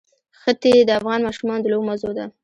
[0.41, 2.25] ښتې د افغان ماشومانو د لوبو موضوع ده.